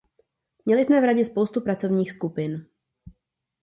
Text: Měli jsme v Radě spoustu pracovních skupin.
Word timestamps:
Měli 0.65 0.85
jsme 0.85 1.01
v 1.01 1.03
Radě 1.03 1.25
spoustu 1.25 1.61
pracovních 1.61 2.11
skupin. 2.11 2.65